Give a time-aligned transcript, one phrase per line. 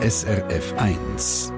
[0.00, 1.57] SRF 1.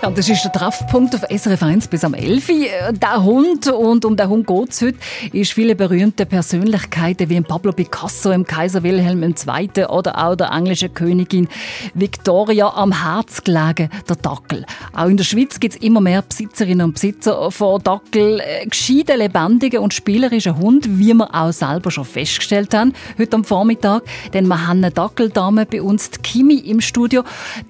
[0.00, 0.02] 1.
[0.02, 2.46] Ja, das ist der Treffpunkt auf SRF 1 bis am 11.
[2.92, 4.98] Der Hund, und um den Hund geht es heute,
[5.32, 9.84] ist viele berühmte Persönlichkeiten wie Pablo Picasso, im Kaiser Wilhelm II.
[9.86, 11.48] oder auch der englische Königin
[11.92, 14.64] Victoria am Herz gelegen, der Dackel.
[14.94, 18.40] Auch in der Schweiz gibt es immer mehr Besitzerinnen und Besitzer von Dackel.
[18.40, 23.44] Äh, gescheite, lebendige und spielerische Hund, wie wir auch selber schon festgestellt haben, heute am
[23.44, 24.04] Vormittag.
[24.32, 27.22] Denn wir haben eine Dackeldame bei uns, die Kimi, im Studio.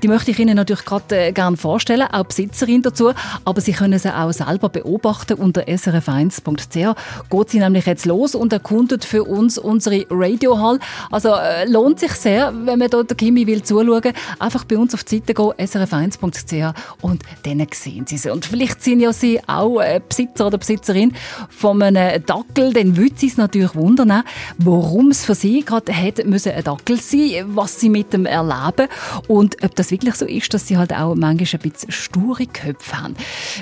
[0.03, 3.13] Die möchte ich Ihnen natürlich gerade äh, gerne vorstellen, auch Besitzerin dazu,
[3.45, 6.97] aber Sie können sie auch selber beobachten unter srf1.ch.
[7.31, 10.79] Geht sie nämlich jetzt los und erkundet für uns unsere Radiohall.
[11.11, 15.05] Also äh, lohnt sich sehr, wenn man dort Kimi will zuschauen, einfach bei uns auf
[15.05, 18.31] die Seite gehen, srf1.ch und dann sehen Sie sie.
[18.31, 21.13] Und vielleicht sind ja Sie auch äh, Besitzer oder Besitzerin
[21.49, 24.23] von einem Dackel, dann würde Sie es natürlich wundern,
[24.59, 28.89] warum es für Sie gerade hätte müssen ein Dackel sein, was Sie mit dem erleben
[29.29, 33.01] und ob das wirklich so ist, dass Sie halt auch manchmal ein bisschen sture Köpfe
[33.01, 33.15] haben.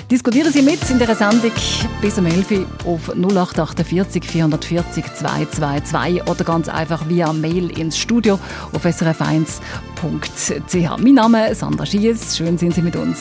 [0.09, 1.51] Diskutieren Sie mit in dieser Sendung
[2.01, 8.39] bis um 11 Uhr auf 0848 440 222 oder ganz einfach via Mail ins Studio
[8.73, 10.97] auf srf1.ch.
[10.97, 12.37] Mein Name ist Sandra Schies.
[12.37, 13.19] Schön sind Sie mit uns.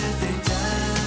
[0.00, 0.99] said they died.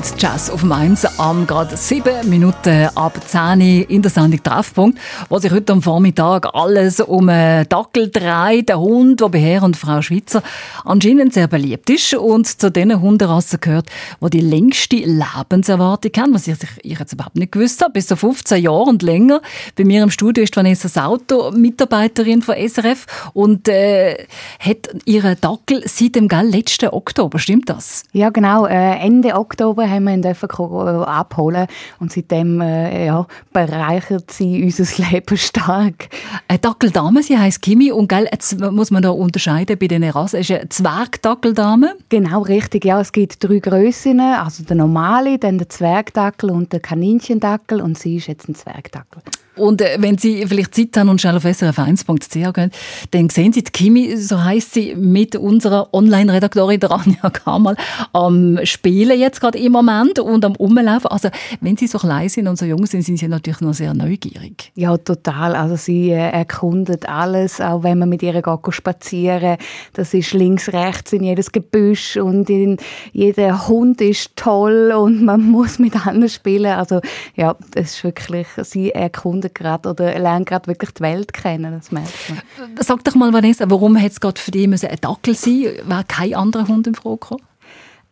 [0.00, 4.98] Hates Jazz auf Mainz am gerade sieben Minuten ab 10 in der Sendung Treffpunkt,
[5.28, 9.62] wo sich heute am Vormittag alles um einen Dackel dreht, der Hund, der bei Herr
[9.62, 10.42] und Frau Schweizer
[10.86, 16.48] anscheinend sehr beliebt ist und zu den Hunderassen gehört, wo die längste Lebenserwartung haben, was
[16.48, 19.42] ich, ich jetzt überhaupt nicht gewusst habe, bis zu 15 Jahre und länger.
[19.76, 23.04] Bei mir im Studio ist Vanessa Sauto, Mitarbeiterin von SRF
[23.34, 24.26] und äh,
[24.58, 28.04] hat ihren Dackel seit dem letzten Oktober, stimmt das?
[28.12, 31.66] Ja genau, äh, Ende Oktober wir ihn dürfen äh, abholen
[31.98, 36.08] und seitdem äh, ja, bereichert sie unser Leben stark.
[36.48, 40.40] Eine Dackeldame, sie heißt Kimi und gell, jetzt muss man da unterscheiden bei den Rassen.
[40.40, 41.96] Ist eine Zwergdackeldame?
[42.08, 42.84] Genau, richtig.
[42.84, 47.98] Ja, es gibt drei Grössen, also der normale, dann der Zwergdackel und der Kaninchendackel und
[47.98, 49.22] sie ist jetzt ein Zwergdackel.
[49.60, 52.70] Und äh, wenn Sie vielleicht Zeit haben und schnell auf srf1.ch gehen,
[53.10, 57.76] dann sehen Sie die Kimi, so heißt sie, mit unserer Online-Redaktorin Anja Kamal
[58.12, 61.08] am Spielen jetzt gerade im Moment und am Umlaufen.
[61.08, 61.28] Also
[61.60, 64.72] wenn Sie so klein sind und so jung sind, sind Sie natürlich noch sehr neugierig.
[64.74, 65.54] Ja, total.
[65.54, 69.56] Also sie äh, erkundet alles, auch wenn man mit ihr geht spazieren.
[69.94, 72.76] Das ist links, rechts in jedes Gebüsch und in,
[73.12, 76.72] jeder Hund ist toll und man muss mit allen spielen.
[76.72, 77.00] Also
[77.36, 81.92] ja, das ist wirklich, sie erkundet gerade oder lernt gerade wirklich die Welt kennen, das
[81.92, 82.40] merkt man.
[82.80, 86.34] Sag doch mal, Vanessa, warum hätte es gerade für dich ein Dackel sein Wäre kein
[86.34, 87.42] anderer Hund im Frage gekommen?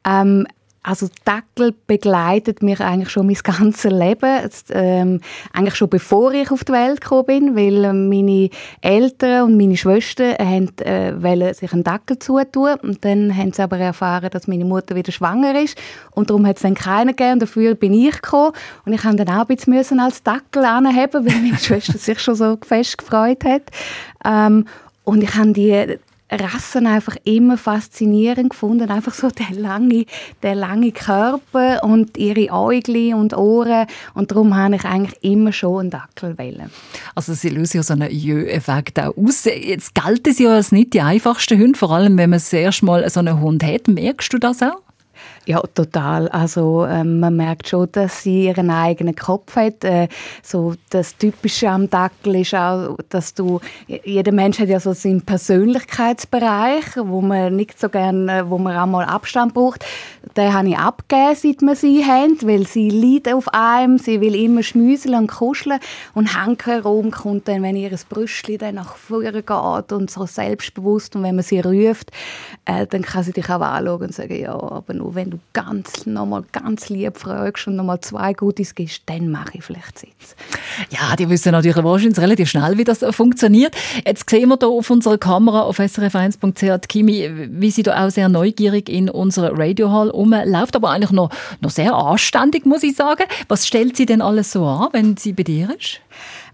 [0.05, 0.47] Ähm,
[0.89, 4.43] also Dackel begleitet mich eigentlich schon mein ganzes Leben.
[4.43, 5.21] Jetzt, ähm,
[5.53, 8.49] eigentlich schon bevor ich auf die Welt gekommen bin, weil meine
[8.81, 13.63] Eltern und meine Schwestern haben, äh, wollen sich einen Dackel zutun und dann haben sie
[13.63, 15.77] aber erfahren, dass meine Mutter wieder schwanger ist
[16.13, 18.53] und darum hat es dann keinen gegeben dafür bin ich gekommen
[18.87, 22.35] und ich musste dann auch ein bisschen als Dackel anheben, weil meine Schwester sich schon
[22.35, 23.65] so fest gefreut hat.
[24.25, 24.65] Ähm,
[25.05, 25.99] und ich habe die
[26.31, 28.91] Rassen einfach immer faszinierend gefunden.
[28.91, 30.05] Einfach so der lange,
[30.43, 33.87] der lange Körper und ihre Augen und Ohren.
[34.15, 36.71] Und darum habe ich eigentlich immer schon einen Dackel wählen.
[37.15, 39.45] Also sie lösen ja so einen Jö-Effekt auch aus.
[39.45, 42.85] Jetzt gelten sie ja als nicht die einfachsten Hunde, vor allem wenn man das erste
[42.85, 43.89] Mal so einen Hund hat.
[43.89, 44.88] Merkst du das auch?
[45.49, 46.29] Ja, total.
[46.29, 49.83] Also ähm, man merkt schon, dass sie ihren eigenen Kopf hat.
[49.83, 50.09] Äh,
[50.43, 55.23] so das Typische am Dackel ist auch, dass du jeder Mensch hat ja so seinen
[55.23, 59.87] Persönlichkeitsbereich, wo man nicht so gerne, wo man auch mal Abstand braucht.
[60.37, 64.35] Den habe ich abgegeben, seit wir sie haben, weil sie liegt auf einem, sie will
[64.35, 65.81] immer schmüseln und kuscheln
[66.13, 66.37] und
[66.67, 67.89] herum kommt dann, wenn ihr
[68.59, 72.11] dann nach vorne geht und so selbstbewusst und wenn man sie ruft,
[72.67, 76.07] äh, dann kann sie dich auch anschauen und sagen, ja, aber nur wenn du ganz,
[76.07, 80.37] nochmal ganz lieb fragst und nochmal zwei Gutes gibst, dann mache ich vielleicht Sitz.
[80.91, 83.75] Ja, die wissen natürlich wahrscheinlich relativ schnell, wie das funktioniert.
[84.07, 88.29] Jetzt sehen wir hier auf unserer Kamera auf srf1.ch Kimi, wie sie da auch sehr
[88.29, 91.31] neugierig in unserer Radiohall rumläuft, aber eigentlich noch,
[91.61, 93.25] noch sehr anständig, muss ich sagen.
[93.49, 96.01] Was stellt sie denn alles so an, wenn sie bei dir ist?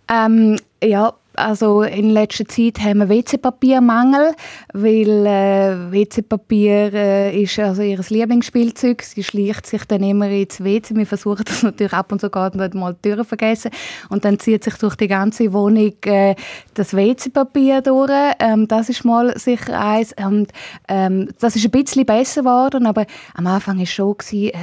[0.08, 4.34] Ähm, ja, also in letzter Zeit haben wir WC-Papiermangel,
[4.72, 9.02] weil äh, WC-Papier äh, ist also ihr Lieblingsspielzeug.
[9.02, 10.94] Sie schleicht sich dann immer ins WC.
[10.96, 13.70] Wir versuchen das natürlich ab und zu gerade nicht mal die Türen vergessen.
[14.08, 16.34] Und dann zieht sich durch die ganze Wohnung äh,
[16.74, 18.10] das WC-Papier durch.
[18.38, 20.14] Ähm, das ist mal sicher eins.
[20.24, 20.52] Und
[20.88, 24.14] ähm, das ist ein bisschen besser geworden, aber am Anfang war es schon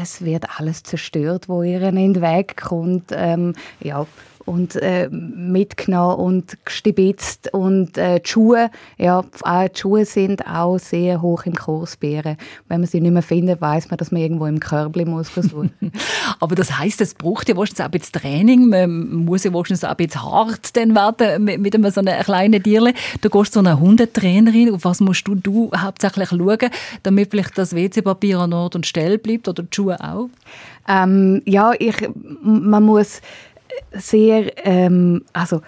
[0.01, 3.11] es wird alles zerstört, wo ihr in den Weg kommt.
[3.11, 4.05] Ähm, ja,
[4.51, 11.21] und äh, mitgenommen und gestibitzt und äh, die Schuhe, ja, die Schuhe sind auch sehr
[11.21, 12.35] hoch im Kurs Wenn
[12.67, 15.71] man sie nicht mehr findet, weiß man, dass man irgendwo im Körbli muss versuchen.
[16.41, 18.67] Aber das heißt, es braucht ja wahrscheinlich auch ein bisschen Training.
[18.67, 22.21] Man muss ja wahrscheinlich auch ein bisschen hart dann werden mit, mit einem so einem
[22.21, 22.93] kleinen Tierchen.
[23.21, 24.73] Du gehst zu einer Hundetrainerin.
[24.73, 26.69] Auf was musst du, du hauptsächlich schauen,
[27.03, 30.29] damit vielleicht das WC-Papier an Ort und Stelle bleibt oder die Schuhe auch?
[30.87, 31.95] Ähm, ja, ich,
[32.41, 33.21] man muss
[33.91, 35.61] sehr, ähm, also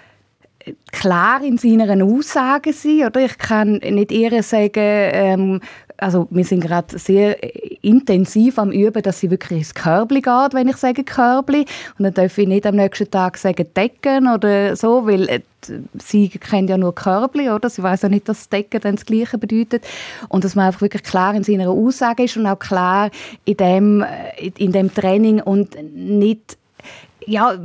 [0.92, 3.26] klar in seiner Aussage sein, oder?
[3.26, 5.62] Ich kann nicht eher sagen, ähm,
[5.98, 7.38] also wir sind gerade sehr
[7.84, 11.66] intensiv am Üben, dass sie wirklich ins Körbli geht, wenn ich sage Körbli.
[11.98, 15.42] Und dann darf ich nicht am nächsten Tag sagen Decken oder so, weil äh,
[16.04, 17.70] sie kennt ja nur Körbli, oder?
[17.70, 19.86] Sie weiß ja nicht, dass Decken dann das Gleiche bedeutet.
[20.30, 23.10] Und dass man einfach wirklich klar in seiner Aussage ist und auch klar
[23.46, 26.58] in dem, äh, in dem Training und nicht
[27.28, 27.58] ja,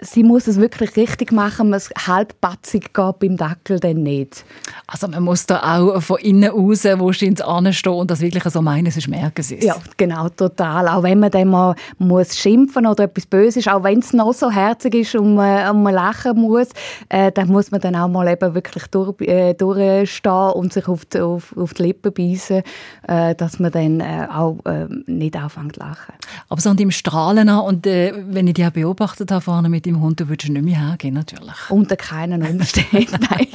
[0.00, 4.44] sie muss es wirklich richtig machen, man halbpatzig geht beim Dackel dann nicht.
[4.86, 8.90] Also man muss da auch von innen raus, ins anstehen und das wirklich so meinen,
[8.90, 9.64] sonst merken sie es.
[9.64, 10.88] Ja, genau, total.
[10.88, 14.50] Auch wenn man dann mal muss schimpfen oder etwas Böses, auch wenn es noch so
[14.50, 16.68] herzig ist und man, und man lachen muss,
[17.08, 21.04] äh, dann muss man dann auch mal eben wirklich durch, äh, durchstehen und sich auf
[21.04, 22.62] die, auf, auf die Lippen beißen,
[23.06, 26.14] äh, dass man dann äh, auch äh, nicht anfängt zu lachen.
[26.48, 29.68] Aber so an dem Strahlen an und äh, wenn ich dich auch beobachtet habe vorne
[29.68, 31.70] mit deinem Hund, du würdest nicht mehr hergehen, natürlich.
[31.70, 33.48] Unter keinen Umständen, nein.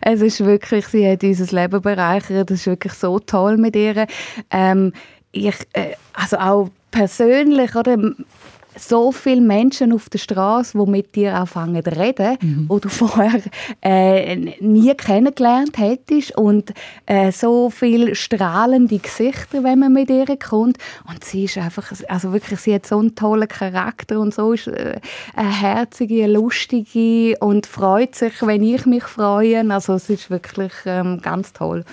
[0.00, 3.76] Also, es ist wirklich, sie hat unser Leben bereichert, das ist wirklich so toll mit
[3.76, 4.06] ihr.
[4.50, 4.92] Ähm,
[5.32, 7.96] ich, äh, also auch persönlich, oder,
[8.76, 12.64] so viele Menschen auf der Straße, die mit dir anfangen zu reden, mhm.
[12.68, 13.42] wo du vorher
[13.82, 16.72] äh, nie kennengelernt hättest und
[17.06, 20.78] äh, so viele strahlende Gesichter, wenn man mit ihr kommt.
[21.08, 24.68] Und sie ist einfach, also wirklich, sie hat so einen tollen Charakter und so ist
[24.68, 25.00] äh,
[25.34, 29.68] eine herzige, eine lustige und freut sich, wenn ich mich freue.
[29.70, 31.84] Also es ist wirklich ähm, ganz toll.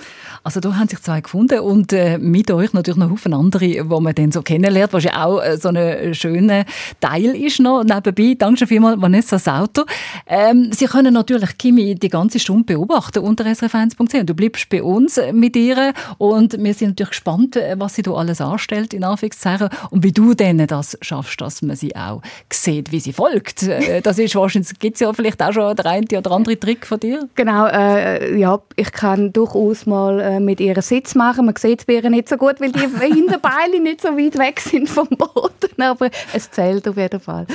[0.44, 4.00] Also da haben sich zwei gefunden und äh, mit euch natürlich noch Haufen andere, wo
[4.00, 6.66] man dann so kennenlernt, was ja auch äh, so eine schöne
[7.00, 8.36] Teil ist noch nebenbei.
[8.38, 9.86] Danke vielmals, Vanessa Sauter.
[10.28, 14.26] Ähm, Sie können natürlich Kimi die ganze Stunde beobachten unter srf1.ch.
[14.26, 18.42] Du bleibst bei uns mit ihr und wir sind natürlich gespannt, was sie da alles
[18.42, 22.22] anstellt, in Anführungszeichen, und wie du denn das schaffst, dass man sie auch
[22.52, 23.64] sieht, wie sie folgt.
[23.64, 26.86] Äh, das ist wahrscheinlich, gibt es ja vielleicht auch schon der eine oder andere Trick
[26.86, 27.28] von dir?
[27.36, 31.46] Genau, äh, ja, ich kann durchaus mal äh, mit ihr Sitz machen.
[31.46, 32.80] Man sieht es bei ihr nicht so gut, weil die
[33.14, 37.46] Hinterbeine nicht so weit weg sind vom Boden, aber es zählt auf jeden Fall.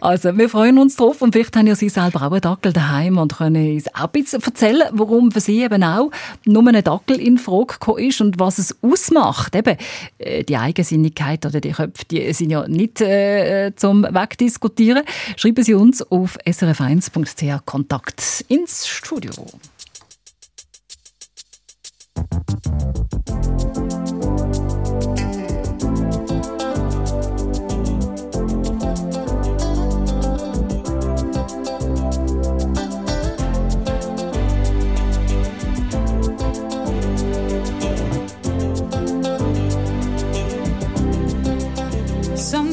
[0.00, 3.18] Also, wir freuen uns drauf und vielleicht haben ja Sie selber auch einen Dackel daheim
[3.18, 6.10] und können uns auch ein bisschen erzählen, warum für Sie eben auch
[6.44, 9.54] nur ein Dackel in Frage gekommen ist und was es ausmacht.
[9.54, 9.76] Eben,
[10.18, 15.02] äh, die Eigensinnigkeit oder die Köpfe, die sind ja nicht äh, zum Wegdiskutieren.
[15.36, 19.32] Schreiben Sie uns auf srf1.ch Kontakt ins Studio.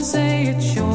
[0.07, 0.86] say it's your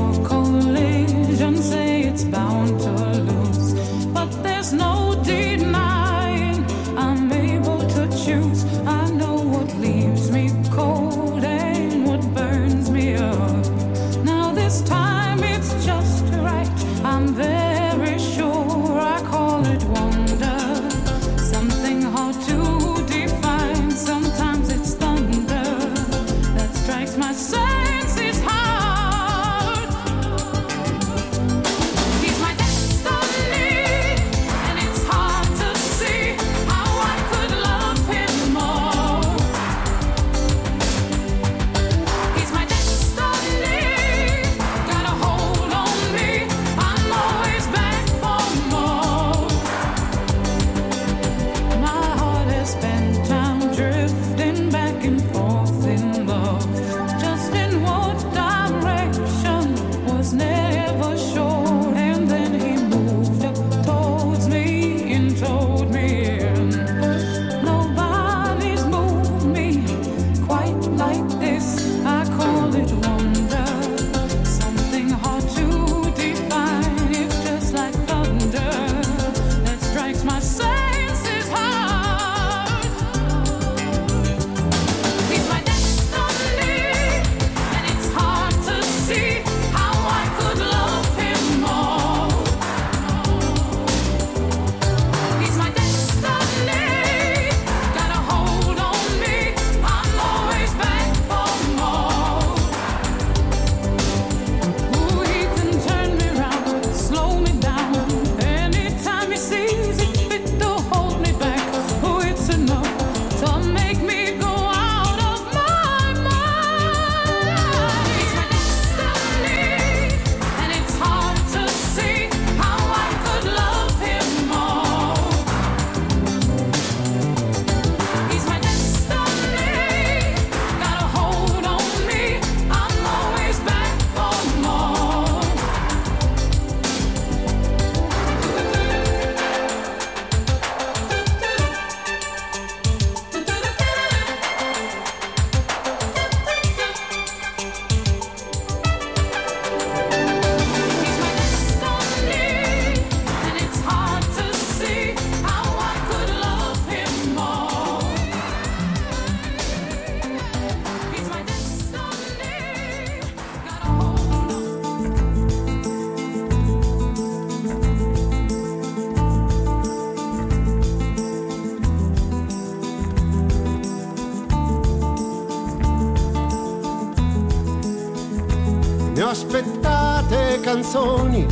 [180.72, 181.46] canzoni,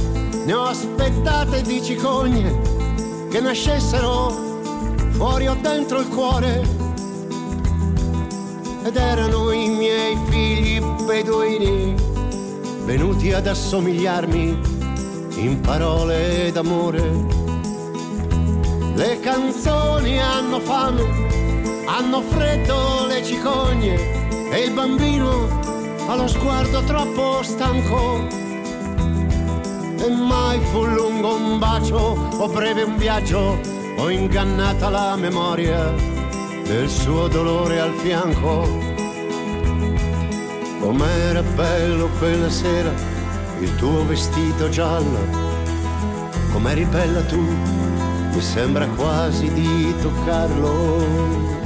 [0.47, 4.31] ne ho aspettate di cicogne che nascessero
[5.11, 6.67] fuori o dentro il cuore.
[8.83, 11.95] Ed erano i miei figli beduini,
[12.85, 14.59] venuti ad assomigliarmi
[15.35, 17.03] in parole d'amore.
[18.95, 25.47] Le canzoni hanno fame, hanno freddo le cicogne e il bambino
[26.07, 28.40] ha lo sguardo troppo stanco.
[30.03, 33.61] E mai fu lungo un bacio o breve un viaggio,
[33.97, 35.93] ho ingannata la memoria
[36.65, 38.99] del suo dolore al fianco
[40.81, 42.91] Com'era bello quella sera
[43.61, 45.19] il tuo vestito giallo,
[46.53, 51.60] com'eri bella tu, mi sembra quasi di toccarlo.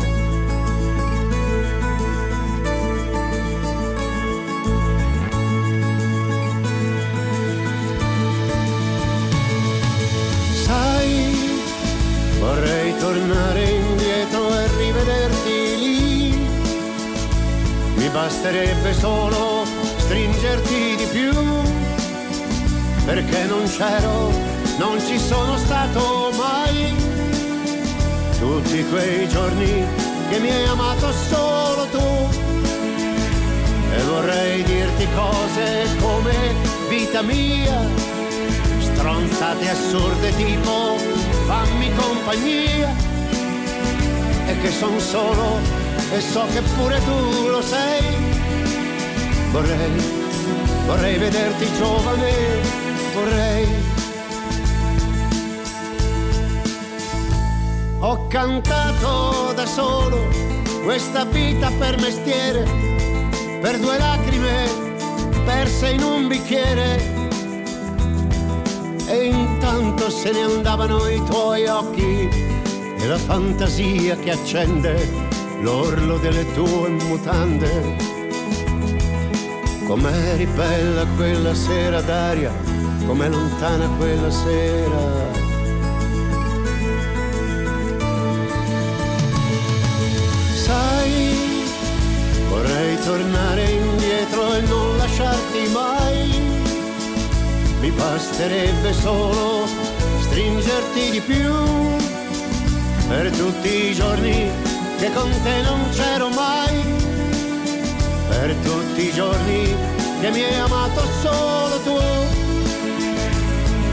[18.14, 19.64] Basterebbe solo
[19.97, 21.33] stringerti di più,
[23.04, 24.30] perché non c'ero,
[24.78, 26.94] non ci sono stato mai.
[28.38, 29.85] Tutti quei giorni
[30.30, 32.28] che mi hai amato solo tu,
[33.90, 36.54] e vorrei dirti cose come
[36.88, 37.80] vita mia,
[38.78, 40.97] stronzate assurde tipo
[41.47, 42.94] fammi compagnia,
[44.47, 45.83] e che son solo
[46.14, 48.02] e so che pure tu lo sei.
[49.50, 49.90] Vorrei,
[50.87, 52.33] vorrei vederti giovane,
[53.14, 53.66] vorrei.
[57.99, 60.28] Ho cantato da solo
[60.85, 62.62] questa vita per mestiere,
[63.61, 64.68] per due lacrime
[65.44, 67.12] perse in un bicchiere.
[69.06, 72.28] E intanto se ne andavano i tuoi occhi
[72.99, 75.24] e la fantasia che accende
[75.64, 77.97] l'orlo delle tue mutande.
[79.87, 82.52] Com'eri bella quella sera d'aria,
[83.06, 85.33] com'è lontana quella sera.
[90.64, 91.64] Sai,
[92.50, 96.42] vorrei tornare indietro e non lasciarti mai.
[97.80, 99.66] Mi basterebbe solo
[100.21, 101.52] stringerti di più
[103.09, 104.63] per tutti i giorni
[104.99, 106.83] che con te non c'ero mai,
[108.28, 109.75] per tutti i giorni
[110.21, 111.99] che mi hai amato solo tu.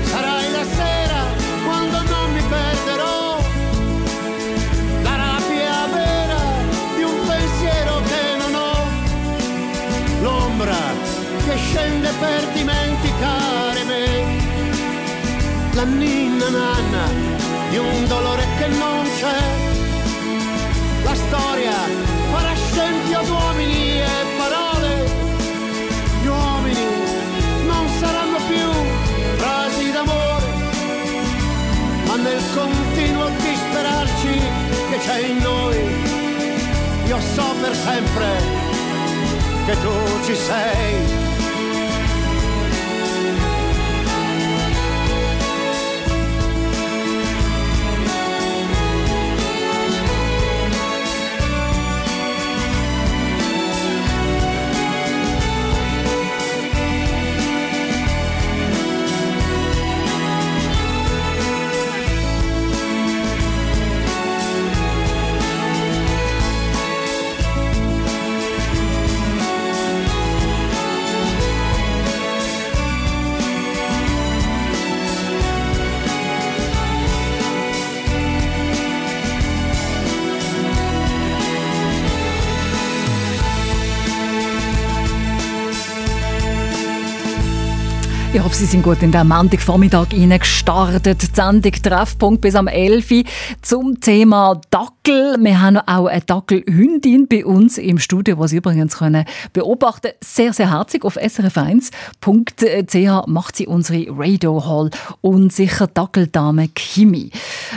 [0.04, 1.22] Sarai la sera
[1.66, 3.38] quando non mi perderò,
[5.04, 6.40] la rabbia vera
[6.96, 8.86] di un pensiero che non ho,
[10.22, 10.78] l'ombra
[11.46, 14.26] che scende per dimenticare me,
[15.74, 17.04] la ninna nanna
[17.70, 19.71] di un dolore che non c'è
[21.32, 21.78] storia
[22.30, 24.92] farà scempio ad uomini e parole.
[26.22, 26.88] Gli uomini
[27.66, 28.68] non saranno più
[29.38, 30.48] frasi d'amore,
[32.06, 34.34] ma nel continuo disperarci
[34.90, 35.80] che c'è in noi,
[37.06, 38.28] io so per sempre
[39.66, 39.94] che tu
[40.26, 41.31] ci sei
[88.62, 91.24] Sie sind gut in den Montagvormittag gestartet.
[91.24, 93.24] Die Sendung Treffpunkt bis am 11 Uhr
[93.64, 94.62] zum Thema
[95.04, 95.38] Dackel.
[95.40, 100.54] Wir haben auch eine Dackelhündin bei uns im Studio, die Sie übrigens können beobachten Sehr,
[100.54, 101.04] sehr herzig.
[101.06, 107.32] Auf srf1.ch macht sie unsere Radio Hall und sicher Dackeldame Kimi.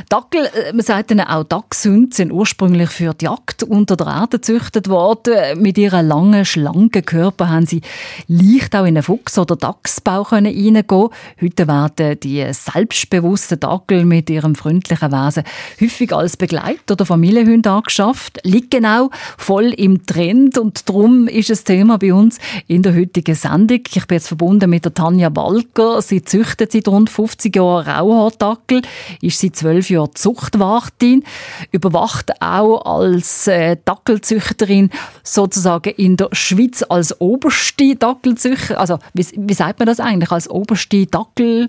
[0.08, 4.38] Dackel, äh, man sagt ihnen auch Dachshunde, sind ursprünglich für die Jagd unter der Erde
[4.38, 5.62] gezüchtet worden.
[5.62, 7.80] Mit ihrem langen, schlanken Körper haben sie
[8.26, 11.08] leicht auch in einen Fuchs- oder Dachsbau können reingehen
[11.40, 15.44] Heute werden die selbstbewussten Dackel mit ihrem freundlichen Wesen
[15.80, 18.40] häufig als Begleiter oder Familienhunde angeschafft.
[18.42, 23.36] Liegt genau voll im Trend und darum ist es Thema bei uns in der heutigen
[23.36, 23.82] Sendung.
[23.86, 26.02] Ich bin jetzt verbunden mit der Tanja Walker.
[26.02, 28.82] Sie züchtet seit rund 50 Jahren Rauhaardackel,
[29.20, 31.22] ist seit zwölf Jahren Zuchtwartin,
[31.70, 34.90] überwacht auch als äh, Dackelzüchterin
[35.22, 38.80] sozusagen in der Schweiz als oberste Dackelzüchter.
[38.80, 41.68] Also wie, wie sagt man das eigentlich als oberste Dackel?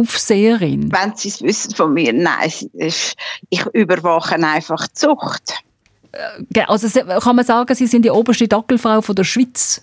[0.00, 0.92] Aufseherin?
[0.92, 5.54] Wenn Sie es wissen von mir, nein, ich überwache einfach die Zucht.
[6.12, 6.88] Äh, also
[7.20, 9.82] kann man sagen, Sie sind die oberste Dackelfrau von der Schweiz?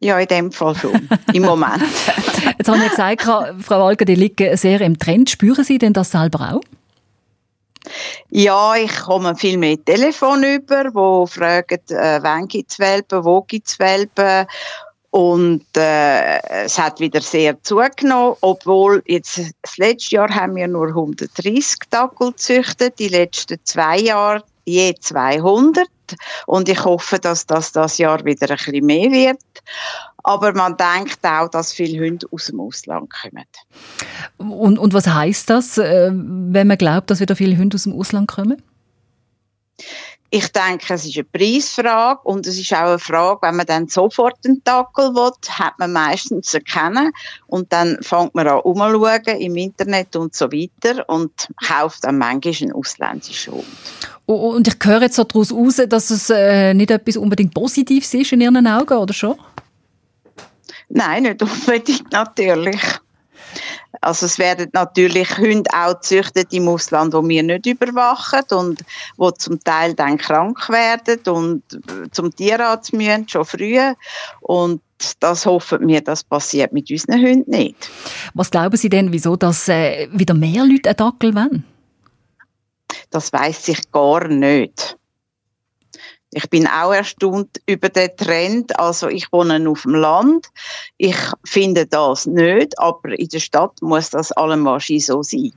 [0.00, 1.82] Ja, in dem Fall schon, im Moment.
[2.58, 5.30] Jetzt haben wir gesagt, Frau Walger, die liegen sehr im Trend.
[5.30, 6.60] Spüren Sie denn das selber auch?
[8.30, 13.42] Ja, ich komme viel mehr Telefon über, wo fragen, äh, wann gibt es Welpen, wo
[13.42, 14.46] gibt es Welpen.
[15.12, 20.88] Und äh, es hat wieder sehr zugenommen, obwohl jetzt das letzte Jahr haben wir nur
[20.88, 25.86] 130 Dackel gezüchtet, die letzten zwei Jahre je 200.
[26.46, 29.42] Und ich hoffe, dass das das Jahr wieder ein bisschen mehr wird.
[30.22, 33.44] Aber man denkt auch, dass viele Hunde aus dem Ausland kommen.
[34.38, 37.92] Und, und was heißt das, äh, wenn man glaubt, dass wieder viele Hunde aus dem
[37.92, 38.62] Ausland kommen?
[40.34, 43.88] Ich denke, es ist eine Preisfrage und es ist auch eine Frage, wenn man dann
[43.88, 47.12] sofort einen Dackel will, hat man meistens zu erkennen
[47.48, 52.54] und dann fängt man an umzuschauen im Internet und so weiter und kauft dann manchmal
[52.62, 53.66] einen ausländischen Hund.
[54.24, 58.32] Und ich höre jetzt so daraus heraus, dass es äh, nicht etwas unbedingt Positives ist
[58.32, 59.34] in Ihren Augen, oder schon?
[60.88, 62.80] Nein, nicht unbedingt, natürlich.
[64.00, 68.84] Also es werden natürlich Hunde auch gezüchtet im Ausland, die wir nicht überwachen und
[69.16, 71.62] wo zum Teil dann krank werden und
[72.10, 73.78] zum Tierarzt müssen, schon früh.
[74.40, 74.80] Und
[75.20, 77.90] das hoffen wir, das passiert mit unseren Hunden nicht.
[78.34, 81.64] Was glauben Sie denn, wieso dass äh, wieder mehr Leute einen Dackel wollen?
[83.10, 84.96] Das weiß ich gar nicht.
[86.34, 88.78] Ich bin auch erstaunt über den Trend.
[88.78, 90.46] Also ich wohne auf dem Land.
[90.96, 95.52] Ich finde das nicht, aber in der Stadt muss das allemal so sein.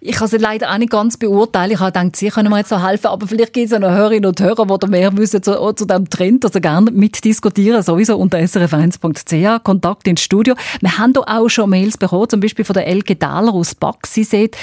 [0.00, 1.72] Ich kann es leider auch nicht ganz beurteilen.
[1.72, 3.90] Ich habe gedacht, Sie können mir jetzt noch helfen, aber vielleicht gibt es ja noch
[3.90, 8.38] Hörerinnen und Hörer, die mehr wissen zu, zu diesem Trend, also gerne mitdiskutieren, sowieso unter
[8.38, 10.54] srf1.ch, Kontakt ins Studio.
[10.80, 14.06] Wir haben hier auch schon Mails bekommen, zum Beispiel von der Elke Dahler aus Back.
[14.06, 14.56] Sie sieht,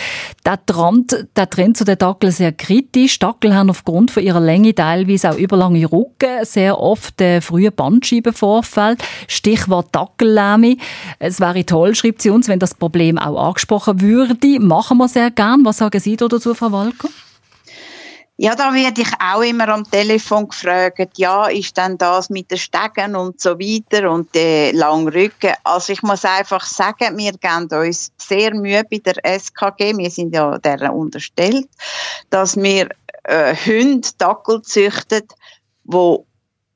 [0.45, 3.19] der Trend, der Trend zu den Dackeln sehr kritisch.
[3.19, 8.95] Dackel haben aufgrund von ihrer Länge teilweise auch überlange Rücken, sehr oft äh, frühe Bandscheibenvorfall.
[9.27, 10.77] Stichwort Dackellähme.
[11.19, 14.59] Es wäre toll, schreibt sie uns, wenn das Problem auch angesprochen würde.
[14.61, 15.65] Machen wir sehr sehr gern.
[15.65, 17.09] Was sagen Sie dazu, Frau Walker?
[18.37, 22.57] Ja, da werde ich auch immer am Telefon gefragt, ja, ist denn das mit den
[22.57, 25.53] Stegen und so weiter und den langen Rücken?
[25.63, 30.35] Also ich muss einfach sagen, wir geben uns sehr Mühe bei der SKG, wir sind
[30.35, 31.69] ja deren unterstellt,
[32.29, 32.89] dass wir
[33.25, 35.27] äh, Hunde, Dackel züchten,
[35.83, 36.25] wo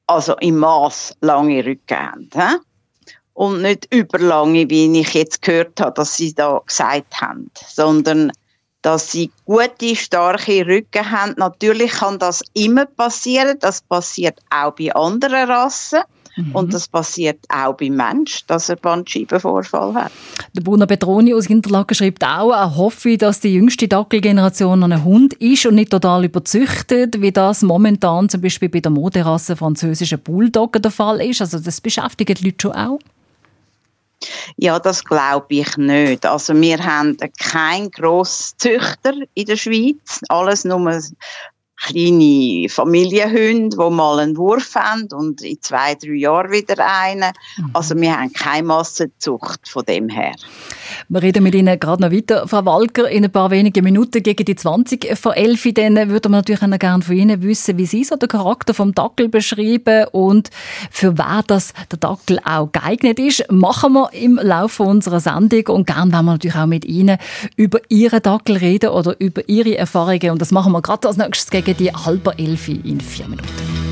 [0.08, 2.30] also im Maß lange Rücken haben.
[2.34, 3.14] He?
[3.34, 8.32] Und nicht überlange, wie ich jetzt gehört habe, dass sie da gesagt haben, sondern
[8.82, 11.36] dass sie gute, starke Rücken haben.
[11.38, 13.58] Natürlich kann das immer passieren.
[13.60, 16.02] Das passiert auch bei anderen Rassen.
[16.40, 16.56] Mhm.
[16.56, 20.12] Und das passiert auch beim Mensch, dass er Bandscheibenvorfall hat.
[20.56, 25.34] Der Bruno Petroni aus Interlaken schreibt auch, er hoffe, dass die jüngste Dackelgeneration ein Hund
[25.36, 30.82] ist und nicht total überzüchtet, wie das momentan zum Beispiel bei der Moderasse französischen Bulldoggen
[30.82, 31.42] der Fall ist.
[31.42, 33.00] Also das beschäftigt die Leute schon auch.
[34.58, 36.26] Ja, das glaube ich nicht.
[36.26, 40.20] Also wir haben keinen Grosszüchter in der Schweiz.
[40.28, 41.02] Alles nur
[41.86, 47.32] kleine Familienhunde, die mal einen Wurf haben und in zwei, drei Jahren wieder einen.
[47.58, 47.70] Mhm.
[47.74, 50.34] Also wir haben keine Massenzucht von dem her.
[51.08, 52.48] Wir reden mit Ihnen gerade noch weiter.
[52.48, 56.38] Frau Walker, in ein paar wenigen Minuten gegen die 20 vor 11 dann würden wir
[56.38, 60.50] natürlich auch gerne von Ihnen wissen, wie Sie so den Charakter vom Dackel beschreiben und
[60.92, 63.46] für wer das der Dackel auch geeignet ist.
[63.52, 67.18] Machen wir im Laufe unserer Sendung und gerne wollen wir natürlich auch mit Ihnen
[67.56, 71.50] über Ihren Dackel reden oder über Ihre Erfahrungen und das machen wir gerade als nächstes
[71.50, 73.89] gegen die halbe Elfi in vier Minuten.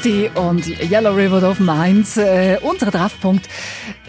[0.00, 2.16] Christie und Yellow River of Mainz.
[2.16, 3.46] Äh, unser Treffpunkt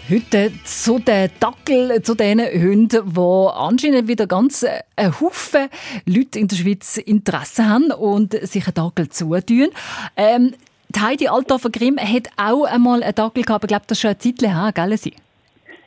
[0.08, 5.68] heute zu den Dackel, zu den Hunden, die anscheinend wieder ganz äh, ein Haufen
[6.06, 9.68] Leute in der Schweiz Interesse haben und sich einen Dackel zutun.
[10.16, 10.54] Ähm,
[10.98, 14.18] Heidi Althofer Grimm hat auch einmal einen Dackel gehabt, ich glaube, das ist schon eine
[14.18, 14.96] Zeit her, gell?
[14.96, 15.12] Sie?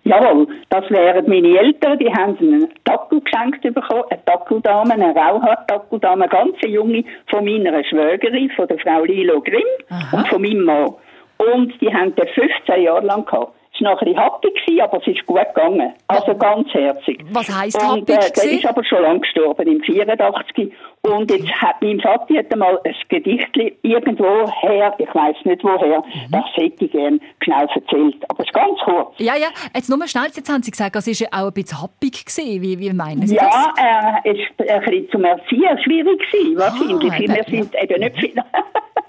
[0.07, 6.25] Jawohl, das wären meine Eltern, die haben einen Dackel geschenkt bekommen, eine Dackeldame, eine Rauhaar-Dackeldame,
[6.25, 10.17] eine ganz junge, von meiner Schwägerin, von der Frau Lilo Grimm Aha.
[10.17, 10.93] und von meinem Mann.
[11.37, 13.53] Und die haben den 15 Jahre lang gehabt.
[13.73, 15.93] Es war noch ein bisschen happig, aber es ist gut gegangen.
[16.07, 17.25] Also ganz herzig.
[17.31, 18.09] Was heisst happig?
[18.15, 20.71] Äh, der ist aber schon lang gestorben, im 84.
[21.05, 25.99] Und jetzt hat mein Vater hat einmal ein Gedicht irgendwo her, ich weiß nicht woher,
[25.99, 26.31] mhm.
[26.31, 28.17] das hätte ich gerne genau erzählt.
[28.27, 29.13] Aber es ist ganz kurz.
[29.17, 32.25] Ja, ja, jetzt nur schnell, jetzt haben Sie gesagt, es war auch ein bisschen happig
[32.25, 32.61] gewesen.
[32.61, 33.53] Wie, wie meinen Sie ja, das?
[33.77, 37.29] Ja, äh, es war ein bisschen zum Erziehen schwierig gewesen, wahrscheinlich.
[37.29, 38.33] Ah, Wir sind eben nicht viel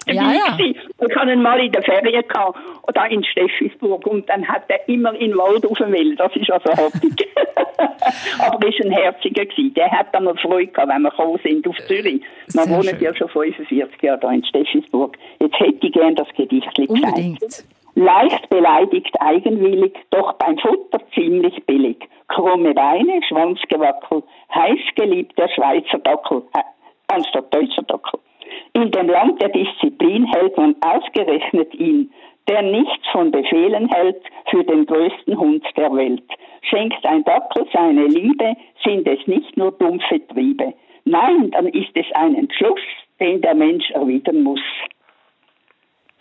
[0.13, 0.57] ja, ja.
[0.59, 2.57] Ich hatte ihn mal in der Ferien gehabt,
[2.93, 6.15] da in Steffisburg und dann hat er immer in den Wald rauf will.
[6.15, 7.27] Das ist also happig.
[8.39, 9.45] Aber er war ein Herziger.
[9.45, 9.73] Gewesen.
[9.73, 12.21] Der hat dann mal Freude gehabt, wenn wir gekommen sind auf Zürich.
[12.53, 15.17] Wir wohnen ja schon 45 Jahre da in Steffisburg.
[15.39, 17.65] Jetzt hätte ich gerne das Gedicht Unbedingt.
[17.95, 21.97] Leicht beleidigt, eigenwillig, doch beim Futter ziemlich billig.
[22.27, 24.21] Krumme Beine, Schwanzgewackel,
[24.53, 26.61] heiß geliebt der Schweizer Dackel, äh,
[27.07, 28.19] anstatt deutscher Dackel.
[28.73, 32.11] In dem Land der Disziplin hält man ausgerechnet ihn,
[32.47, 36.23] der nichts von Befehlen hält, für den größten Hund der Welt.
[36.61, 40.73] Schenkt ein Dackel seine Liebe, sind es nicht nur dumpfe Triebe.
[41.09, 42.79] Nein, dann ist es ein Entschluss,
[43.19, 44.61] den der Mensch erwidern muss.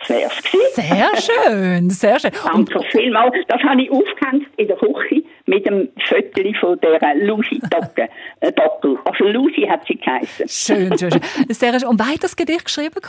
[0.06, 2.30] Sehr schön, sehr schön.
[2.44, 3.34] Danke vielmals.
[3.48, 8.08] Das habe ich aufgehängt in der Küche mit dem Viertel von der Lucy Docke,
[8.40, 8.98] äh, Dockel.
[9.04, 10.48] Also Lucy hat sie geheißen.
[10.48, 11.20] Schön, schön, schön.
[11.48, 11.88] Sehr schön.
[11.88, 13.00] Und wer hat das Gedicht geschrieben?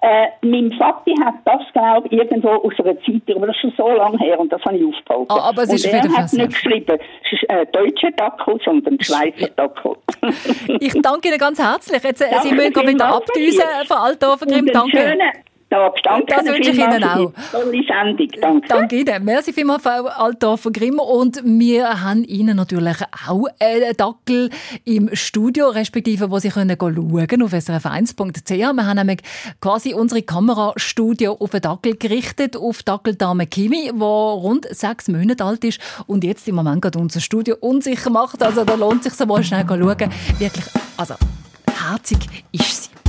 [0.00, 3.72] Äh, mein Vati hat das, glaube ich, irgendwo aus einer Zeitung, aber das ist schon
[3.76, 5.26] so lange her und das habe ich aufgebaut.
[5.28, 9.00] Ah, aber es ist und er hat nicht geschrieben, es ist äh, deutscher Dackel, sondern
[9.00, 9.96] Schweizer Dackel.
[10.80, 12.02] ich danke Ihnen ganz herzlich.
[12.02, 14.66] Jetzt, äh, Sie müssen wieder abdüsen, Frau Althofer Grimm.
[14.66, 14.98] Danke.
[14.98, 15.30] Schönen,
[15.70, 16.02] Tag.
[16.02, 17.32] Danke das wünsche ich Ihnen auch.
[17.52, 18.28] Tolle Sendung.
[18.40, 18.68] Danke.
[18.68, 19.24] Danke Ihnen.
[19.24, 20.98] Merci vielmals, Frau Althofer Grimm.
[20.98, 22.96] Und wir haben Ihnen natürlich
[23.28, 24.50] auch einen Dackel
[24.84, 28.50] im Studio, respektive, wo Sie können schauen auf srf1.ch.
[28.50, 29.20] Wir haben nämlich
[29.60, 35.64] quasi unsere Kamerastudio auf einen Dackel gerichtet, auf Dackeldame Kimi, die rund sechs Monate alt
[35.64, 38.42] ist und jetzt im Moment gerade unser Studio unsicher macht.
[38.42, 40.10] Also da lohnt es sich so mal schnell schauen.
[40.38, 40.64] Wirklich,
[40.96, 41.14] also
[41.88, 42.18] herzig
[42.52, 43.07] ist sie.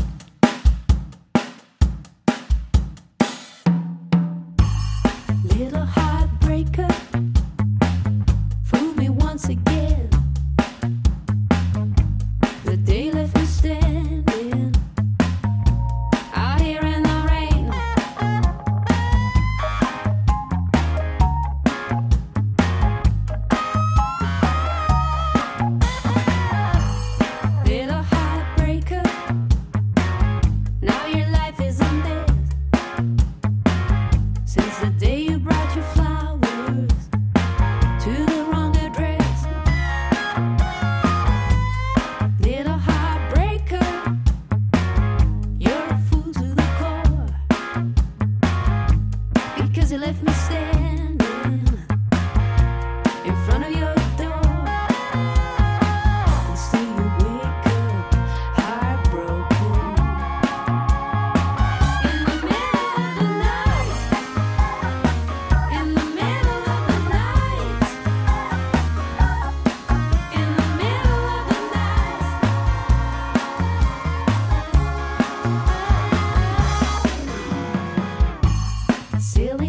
[79.40, 79.69] Really.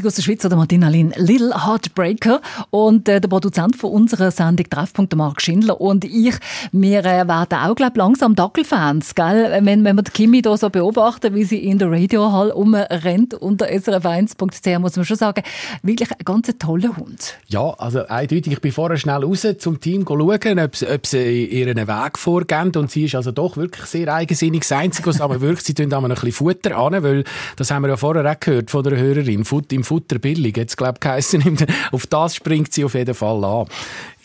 [0.00, 2.40] Musik aus der Schweiz oder Martina Lin, Little Heartbreaker.
[2.70, 6.34] Und äh, der Produzent von unserer Sendung Treffpunkt, Mark Schindler und ich,
[6.72, 9.58] wir äh, werden auch, glaube langsam Dackelfans, gell?
[9.62, 13.66] Wenn, wenn wir die Kimi da so beobachten, wie sie in der Radiohall umrennt unter
[13.66, 15.42] srf1.ch, muss man schon sagen,
[15.82, 17.36] wirklich ein ganz toller Hund.
[17.48, 18.54] Ja, also eindeutig.
[18.54, 22.72] Ich bin vorher schnell raus zum Team schauen, ob, ob sie ihren Weg vorgeben.
[22.76, 24.60] Und sie ist also doch wirklich sehr eigensinnig.
[24.62, 27.24] Das Einzige, was aber wirklich, sie tun ein bisschen Futter an, weil,
[27.56, 30.56] das haben wir ja vorher auch gehört von der Hörerin, im Futter billig.
[30.56, 33.66] Jetzt glaube ich geheißen, auf das springt sie auf jeden Fall an.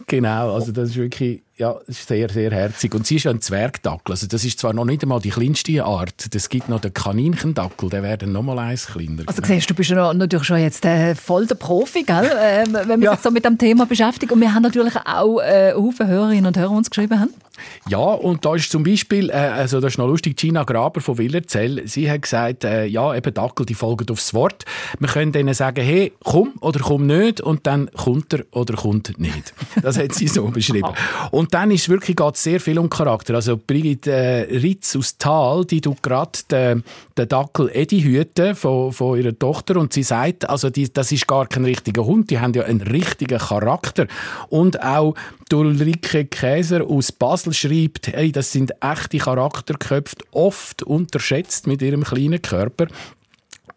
[0.06, 2.93] Genau, also das ist wirklich ja, ist sehr, sehr herzig.
[2.93, 4.11] Und sie ist ja ein Zwergdackel.
[4.11, 6.27] Also das ist zwar noch nicht einmal die kleinste Art.
[6.33, 9.23] Es gibt noch den Kaninchendackel, der wäre noch mal eins kleiner.
[9.25, 12.25] Also siehst du, bist ja natürlich schon jetzt äh, voll der Profi, gell?
[12.25, 13.13] äh, wenn man ja.
[13.13, 14.33] sich so mit dem Thema beschäftigt.
[14.33, 17.33] Und wir haben natürlich auch äh, Hörerinnen und Hörer uns geschrieben haben.
[17.87, 21.17] Ja, und da ist zum Beispiel, äh, also das ist noch lustig, Gina Graber von
[21.17, 24.65] Willerzell, sie hat gesagt, äh, ja, eben Dackel, die folgen aufs Wort.
[24.99, 29.19] Wir können denen sagen, hey, komm oder komm nicht, und dann kommt er oder kommt
[29.19, 29.53] nicht.
[29.81, 30.89] Das hat sie so beschrieben.
[31.31, 33.36] Und und dann ist wirklich geht sehr viel um Charakter.
[33.36, 36.84] Also Brigitte äh, Ritz aus Tal, die tut gerade den,
[37.15, 41.27] den Dackel Edi hüten von, von ihrer Tochter und sie sagt, also die, das ist
[41.27, 44.08] gar kein richtiger Hund, die haben ja einen richtigen Charakter.
[44.49, 45.13] Und auch
[45.53, 52.41] Ulrike Käser aus Basel schreibt, hey, das sind echte Charakterköpfe, oft unterschätzt mit ihrem kleinen
[52.41, 52.88] Körper.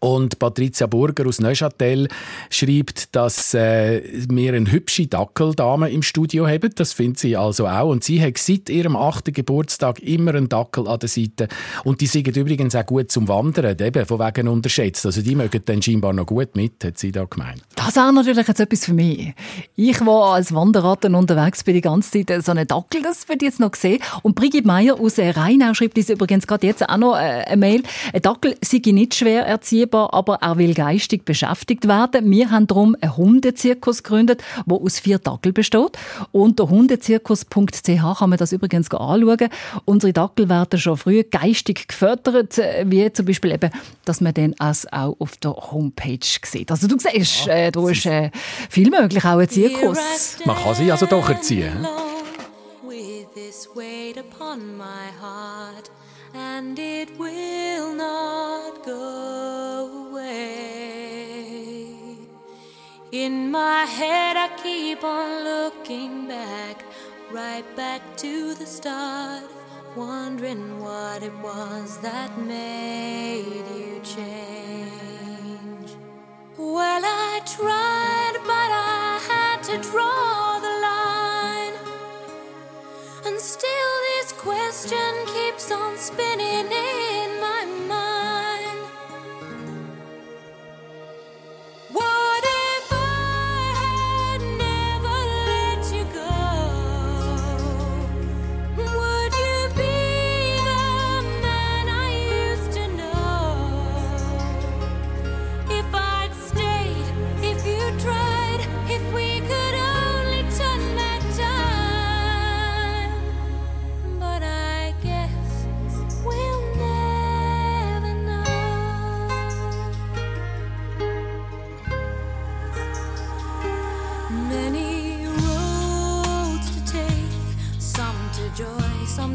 [0.00, 2.08] Und Patricia Burger aus Neuchâtel
[2.50, 6.70] schreibt, dass äh, wir eine hübsche Dackeldame im Studio haben.
[6.76, 7.90] Das findet sie also auch.
[7.90, 11.48] Und sie hat seit ihrem achten Geburtstag immer einen Dackel an der Seite.
[11.82, 15.04] Und die sind übrigens auch gut zum Wandern, eben von wegen unterschätzt.
[15.04, 17.62] Also die mögen dann scheinbar noch gut mit, hat sie da gemeint.
[17.74, 19.34] Das ist auch natürlich jetzt etwas für mich.
[19.74, 23.42] Ich war als Wanderratten unterwegs bin die ganze Zeit äh, so einen Dackel, das wird
[23.42, 24.00] jetzt noch gesehen.
[24.22, 27.56] Und Brigitte Meier aus äh, Rheinau schreibt uns übrigens gerade jetzt auch noch äh, eine
[27.56, 27.82] Mail.
[28.12, 32.31] Ein Dackel sei nicht schwer erziehbar erziehbar, aber er will geistig beschäftigt werden.
[32.31, 35.98] Wir haben darum einen Hundezirkus gegründet, der aus vier Dackel besteht.
[36.33, 39.48] Unter hundezirkus.ch kann man das übrigens anschauen.
[39.85, 43.70] Unsere Dackel werden schon früh geistig gefördert, wie zum Beispiel eben,
[44.05, 46.70] dass man den auch auf der Homepage sieht.
[46.70, 48.31] Also du siehst, ja, äh, da ist äh,
[48.70, 49.98] viel möglich, auch ein Zirkus.
[50.44, 51.87] Man kann sie also doch erziehen.
[56.38, 61.09] And it will not go away.
[63.11, 66.85] In my head, I keep on looking back,
[67.33, 69.42] right back to the start,
[69.96, 75.90] wondering what it was that made you change.
[76.57, 80.47] Well, I tried, but I had to draw
[85.70, 86.97] on spinning in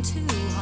[0.03, 0.52] too.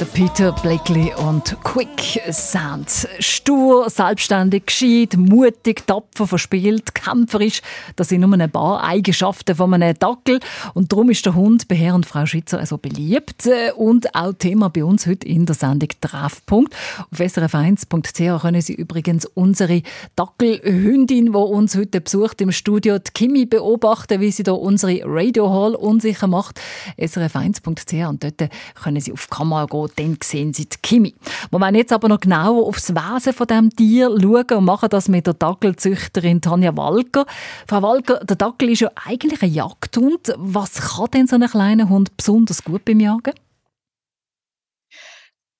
[0.00, 3.08] Der Peter Blakely und Quick Sound.
[3.18, 7.62] Stur, selbstständig, gescheit, mutig, tapfer, verspielt, kämpferisch.
[7.96, 10.38] Das sind nur ein paar Eigenschaften von einem Dackel.
[10.74, 13.48] Und darum ist der Hund bei Herr und Frau Schwitzer also beliebt.
[13.74, 16.76] Und auch Thema bei uns heute in der Sendung Treffpunkt.
[17.10, 19.82] Auf srf1.ch können Sie übrigens unsere
[20.14, 25.50] Dackelhündin, die uns heute besucht im Studio, die Kimi, beobachten, wie sie da unsere Radio
[25.50, 26.60] Hall unsicher macht.
[26.96, 28.48] srf1.ch und dort
[28.80, 31.14] können Sie auf Kamera gehen dann sehen Sie die Kimi.
[31.50, 35.08] Wir wollen jetzt aber noch genauer aufs Wesen von diesem Tier schauen und machen das
[35.08, 37.26] mit der Dackelzüchterin Tanja Walker.
[37.66, 40.32] Frau Walker, der Dackel ist ja eigentlich ein Jagdhund.
[40.36, 43.34] Was kann denn so ein kleiner Hund besonders gut beim Jagen?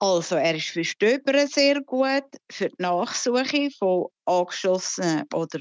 [0.01, 5.59] Also er ist für Stöbern sehr gut, für die Nachsuche von angeschossenen oder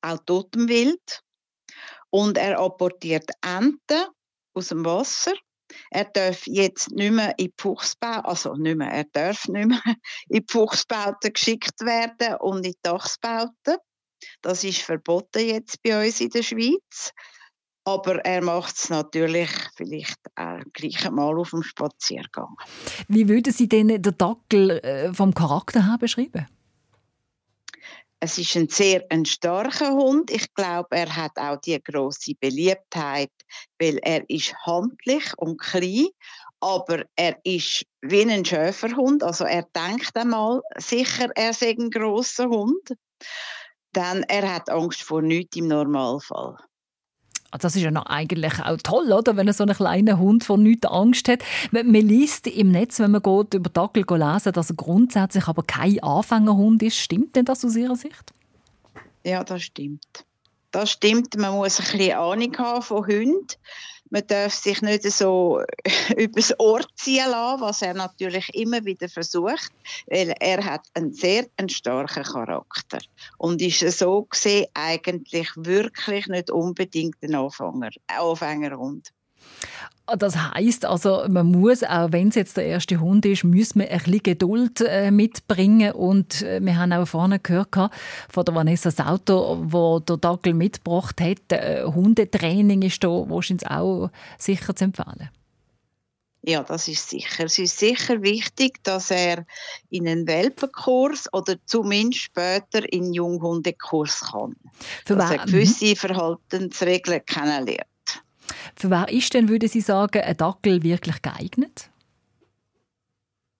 [0.00, 1.20] auch totem Wild.
[2.10, 4.04] Und er apportiert Enten
[4.54, 5.34] aus dem Wasser
[5.90, 9.82] er darf jetzt nicht mehr in die Fuchsbauten, also nicht mehr, er darf nicht mehr
[10.28, 13.76] in Fuchsbauten geschickt werden und in Dachsbauten.
[14.42, 17.12] Das ist verboten jetzt bei uns in der Schweiz.
[17.86, 22.56] Aber er macht es natürlich vielleicht auch gleich mal auf dem Spaziergang.
[23.08, 26.46] Wie würden Sie denn den Dackel äh, vom Charakter her beschreiben?
[28.24, 30.30] Es ist ein sehr ein starker Hund.
[30.30, 33.30] Ich glaube, er hat auch die große Beliebtheit,
[33.78, 36.06] weil er ist handlich und klein,
[36.58, 39.22] aber er ist wie ein Schäferhund.
[39.22, 42.96] Also er denkt einmal sicher, er sei ein großer Hund.
[43.94, 46.56] Denn er hat Angst vor nichts im Normalfall.
[47.54, 49.36] Ah, das ist ja noch eigentlich auch toll, oder?
[49.36, 51.44] wenn so ein kleiner Hund vor nichts Angst hat.
[51.70, 55.62] Man, man liest im Netz, wenn man geht, über Dackel lesen, dass er grundsätzlich aber
[55.62, 56.96] kein Anfängerhund ist.
[56.96, 58.34] Stimmt denn das aus Ihrer Sicht?
[59.22, 60.24] Ja, das stimmt.
[60.72, 61.36] Das stimmt.
[61.38, 63.46] Man muss ein bisschen Ahnung haben von Hunden
[64.14, 65.60] man darf sich nicht so
[66.16, 69.72] übers Ohr ziehen lassen, was er natürlich immer wieder versucht,
[70.06, 72.98] weil er hat einen sehr einen starken Charakter
[73.38, 79.12] und ist so gesehen eigentlich wirklich nicht unbedingt ein Anfänger, Anfängerhund.
[80.18, 83.88] Das heißt also, man muss, auch wenn es jetzt der erste Hund ist, muss man
[83.88, 85.92] ein bisschen Geduld äh, mitbringen.
[85.92, 87.74] Und äh, wir haben auch vorne gehört
[88.28, 91.50] von der Vanessa Sauter, wo der Dackel mitgebracht hat.
[91.52, 95.30] Äh, Hundetraining ist da wahrscheinlich auch sicher zu empfehlen.
[96.46, 97.44] Ja, das ist sicher.
[97.46, 99.46] Es ist sicher wichtig, dass er
[99.88, 104.54] in einen Welpenkurs oder zumindest später in einen Junghundekurs kann.
[105.06, 105.96] Für dass er gewisse.
[105.96, 107.88] Verhaltensregeln kennenlernt.
[108.76, 111.90] Für wer ist denn, würde Sie sagen, ein Dackel wirklich geeignet?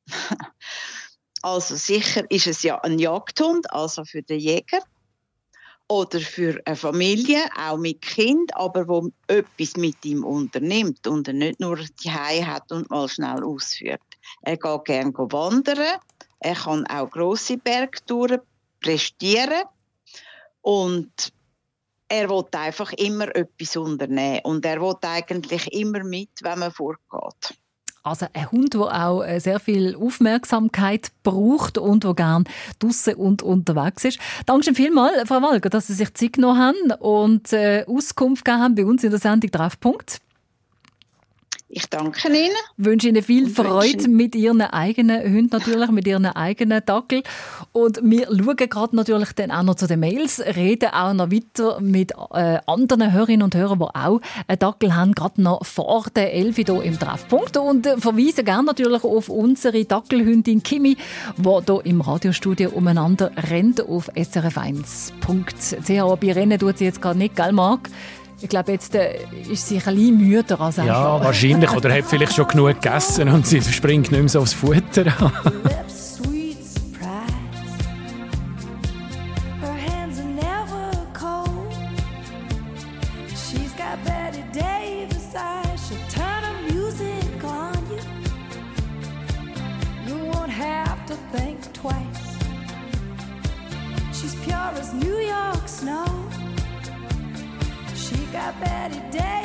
[1.42, 4.78] Also sicher ist es ja ein Jagdhund, also für den Jäger
[5.88, 11.34] oder für eine Familie, auch mit Kind, aber wo etwas mit ihm unternimmt und er
[11.34, 14.00] nicht nur die hat und mal schnell ausführt.
[14.40, 15.98] Er geht gerne wandern,
[16.40, 18.40] er kann auch große Bergtouren
[18.80, 19.64] prestieren
[20.62, 21.12] und
[22.08, 27.54] er will einfach immer etwas unternehmen und er will eigentlich immer mit, wenn man vorgeht.
[28.06, 32.44] Also ein Hund, der auch äh, sehr viel Aufmerksamkeit braucht und der gerne
[32.78, 34.18] draußen und unterwegs ist.
[34.44, 38.74] Danke vielmals, Frau Walger, dass Sie sich Zeit genommen haben und äh, Auskunft gegeben haben
[38.74, 40.20] bei uns in der Sendung Treffpunkt.
[41.76, 42.54] Ich danke Ihnen.
[42.78, 47.24] Ich wünsche Ihnen viel Freude mit Ihren eigenen Hunden, natürlich mit Ihren eigenen Dackel.
[47.72, 51.80] Und wir schauen gerade natürlich dann auch noch zu den Mails, reden auch noch weiter
[51.80, 56.32] mit äh, anderen Hörerinnen und Hörern, die auch einen Dackel haben, gerade noch vor der
[56.32, 57.56] Elfi hier im Treffpunkt.
[57.56, 60.96] Und äh, verweisen gerne natürlich auf unsere Dackelhündin Kimi,
[61.36, 66.20] die hier im Radiostudio umeinander rennt auf srf1.ch.
[66.20, 67.90] Bei Rennen tut sie jetzt gerade nicht, gell Marc?
[68.40, 69.18] Ich glaube, jetzt äh,
[69.50, 71.70] ist sie ein bisschen müder als Ja, wahrscheinlich.
[71.72, 75.04] Oder hat vielleicht schon genug gegessen und sie springt nicht mehr so aufs Futter
[94.24, 96.23] She's pure as New York snow.
[98.44, 99.43] about Betty Day.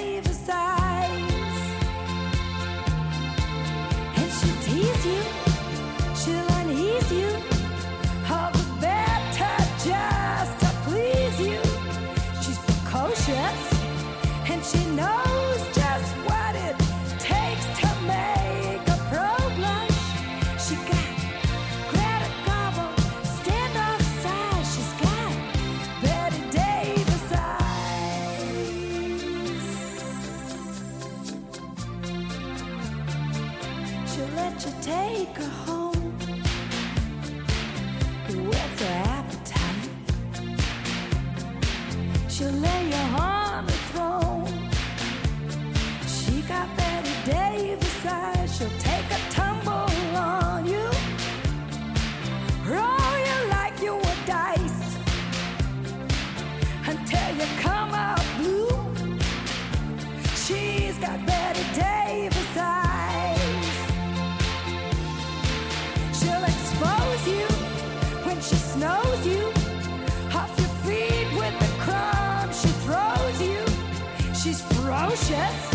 [74.42, 75.74] She's ferocious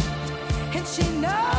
[0.75, 1.54] and she knows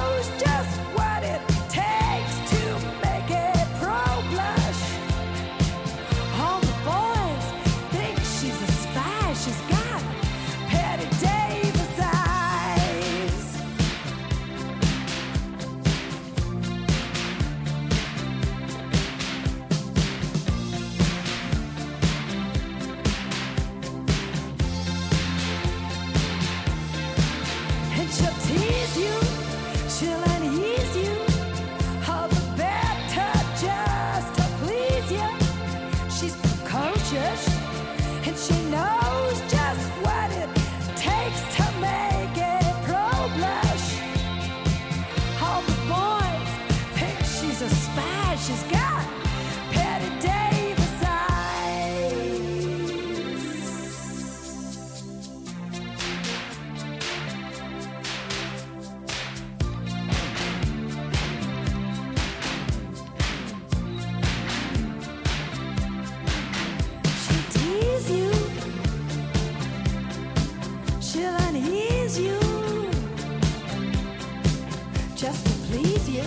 [75.76, 76.24] please you.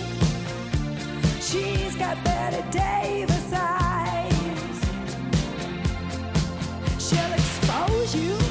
[1.41, 4.81] She's got Betty Davis eyes.
[6.99, 8.48] She'll expose you.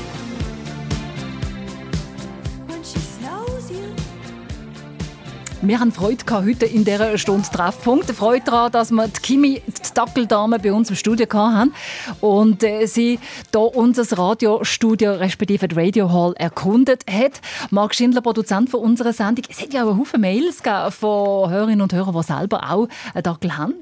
[5.67, 8.09] Wir haben Freude gehabt heute in dieser Stunde Treffpunkt.
[8.11, 11.73] Freude daran, dass wir die Kimi, die Dackeldame, bei uns im Studio haben
[12.21, 13.19] und äh, sie
[13.51, 17.41] hier unser Radiostudio respektive die Radio Hall erkundet hat.
[17.69, 19.43] Marc Schindler, Produzent von unserer Sendung.
[19.49, 20.61] Es hat ja auch Haufen Mails
[20.91, 23.73] von Hörerinnen und Hörern, die selber auch einen Dackel haben.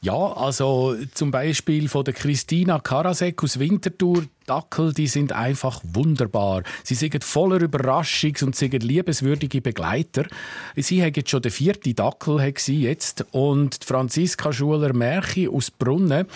[0.00, 4.22] Ja, also zum Beispiel von der Christina Karasek aus Winterthur.
[4.48, 6.62] Dackel, die sind einfach wunderbar.
[6.82, 10.24] Sie sind voller Überraschung und sind liebenswürdige Begleiter.
[10.76, 16.26] Sie haben jetzt schon den vierten Dackel jetzt und Franziska Schuler Märchi aus Brunnen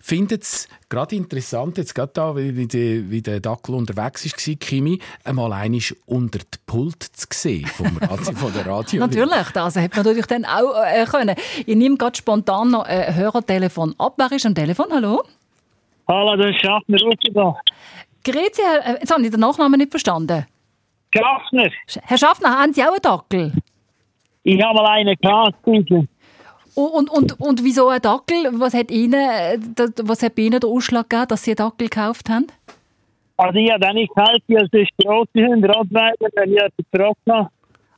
[0.00, 4.98] findet es gerade interessant, jetzt gerade da, wie, die, wie der Dackel unterwegs war, Kimi,
[5.24, 9.00] einmal einisch unter die Pult zu sehen vom Radio, von der Radio.
[9.00, 11.36] Natürlich, das hätte man natürlich dann auch äh, können.
[11.64, 14.14] Ich nehme gerade spontan noch ein Hörertelefon ab.
[14.18, 14.86] Wer ist am Telefon?
[14.90, 15.22] Hallo?
[16.08, 17.54] Hallo, das ist Schaffner Rutschenbach.
[18.24, 20.46] Grüezi, Herr- äh, jetzt habe ich den Nachnamen nicht verstanden.
[21.14, 21.70] Schaffner,
[22.04, 23.52] Herr Schaffner, haben Sie auch einen Dackel?
[24.44, 25.56] ich habe mal einen gehabt.
[25.66, 25.90] Und,
[26.74, 28.48] und, und, und wieso ein Dackel?
[28.54, 31.56] Was hat, Ihnen, äh, da- was hat bei Ihnen den Ausschlag gegeben, dass Sie einen
[31.56, 32.46] Dackel gekauft haben?
[33.36, 37.18] Also ich habe nicht gehalten, als das grosse Hunde, Rottweiler, wenn ich jemanden gefragt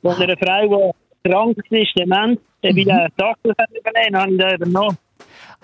[0.02, 0.94] von einer Frau,
[1.24, 4.98] die krank ist, dement, dann will ich einen Dackel übernehmen, habe ich den übernommen.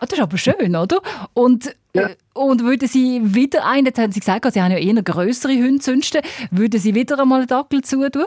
[0.00, 1.00] Ah, das ist aber schön, oder?
[1.34, 5.02] Und, äh, und würden Sie wieder einen, jetzt haben Sie gesagt, Sie haben ja eher
[5.02, 6.18] grössere Hunde sonst,
[6.50, 8.24] würden Sie wieder einmal einen Dackel zutun?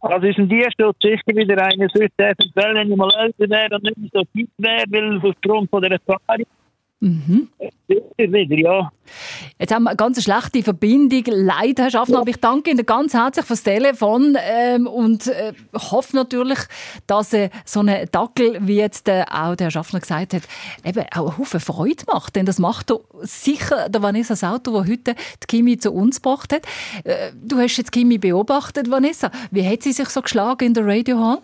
[0.00, 3.98] Also ist ein Tierschutz sicher wieder eine eventuell, wenn ich mal älter wäre und nicht
[3.98, 6.46] mehr so fit wäre, weil aufgrund von der Erfahrung.
[7.00, 7.48] Mhm.
[8.16, 8.90] Wieder, ja.
[9.58, 11.24] Jetzt haben wir eine ganz schlechte Verbindung.
[11.26, 16.16] Leider, Herr Schaffner, aber ich danke Ihnen ganz herzlich fürs Telefon ähm, und äh, hoffe
[16.16, 16.58] natürlich,
[17.06, 20.42] dass äh, so ein Dackel, wie jetzt äh, auch der Herr Schaffner gesagt hat,
[20.84, 22.34] eben auch einen Haufen Freude macht.
[22.34, 26.54] Denn das macht doch sicher der Vanessa Sauter, der heute die Kimi zu uns gebracht
[26.54, 26.62] hat.
[27.04, 29.30] Äh, du hast jetzt Kimi beobachtet, Vanessa.
[29.50, 31.38] Wie hat sie sich so geschlagen in der Radio Hall?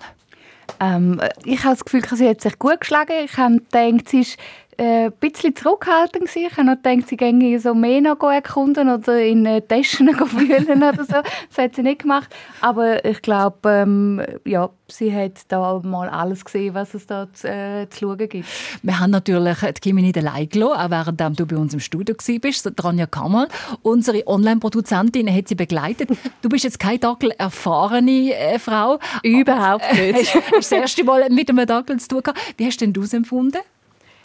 [0.81, 3.13] Ähm, ich habe das Gefühl, sie hat sich gut geschlagen.
[3.25, 4.39] Ich habe gedacht, sie ist
[4.79, 6.47] äh, ein bisschen zurückhaltend gewesen.
[6.47, 10.83] Ich habe noch gedacht, sie ginge so mehr noch erkunden oder in äh, Taschen wühlen
[10.83, 11.17] oder so.
[11.49, 12.35] Das hat sie nicht gemacht.
[12.61, 17.49] Aber ich glaube, ähm, ja, sie hat da mal alles gesehen, was es da zu,
[17.49, 18.49] äh, zu schauen gibt.
[18.83, 22.15] Wir haben natürlich die Kimi nicht allein gelassen, auch während du bei uns im Studio
[22.15, 22.73] warst.
[22.77, 23.49] Tranja Kammer,
[23.83, 26.11] unsere Online-Produzentin, hat sie begleitet.
[26.41, 28.99] Du bist jetzt keine Dackel-erfahrene äh, Frau.
[29.23, 30.35] Überhaupt nicht.
[30.35, 32.41] Hast, hast das erste Mal mit einem Dackel zu tun gehabt.
[32.57, 33.59] Wie hast denn du es empfunden?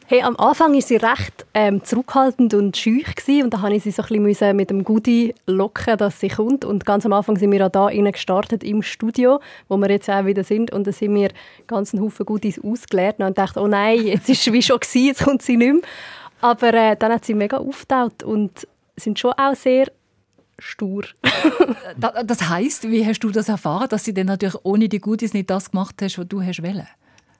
[0.10, 3.84] Hey, am Anfang war sie recht ähm, zurückhaltend und schüch gewesen, und da habe ich
[3.84, 6.64] sie so ein mit dem Goodie locken, dass sie kommt.
[6.64, 10.26] Und ganz am Anfang sind wir auch da gestartet im Studio, wo wir jetzt auch
[10.26, 11.32] wieder sind, und da sind wir
[11.68, 15.24] ganz einen Haufen Goodies ausgeleert und dachte, oh nein, jetzt ist wie schon gewesen, jetzt
[15.26, 15.82] kommt sie nicht mehr.
[16.40, 19.92] Aber äh, dann hat sie mega aufgetaucht und sind schon auch sehr
[20.58, 21.04] stur.
[21.98, 25.34] Da- Das heißt, wie hast du das erfahren, dass sie dann natürlich ohne die Goodies
[25.34, 26.88] nicht das gemacht hast, was du hast wollen?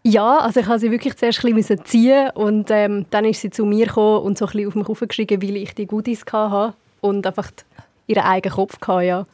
[0.10, 3.50] Ja, also ich habe sie wirklich zuerst ein bisschen ziehen und ähm, dann ist sie
[3.50, 6.74] zu mir gekommen und so ein bisschen auf mich aufgestiegen, weil ich die Goodies hatte
[7.02, 7.52] und einfach
[8.08, 9.26] ihren eigenen Kopf hatte, ja.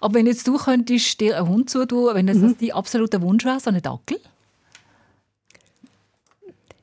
[0.00, 2.56] Aber wenn jetzt du könntest dir einen Hund zutun, wenn das Mhm.
[2.60, 4.18] dein absoluter Wunsch wäre, so einen Dackel?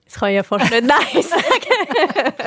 [0.06, 2.44] Das kann ich ja fast nicht Nein sagen.